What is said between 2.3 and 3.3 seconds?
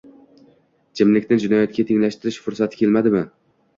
fursati kelmadimi?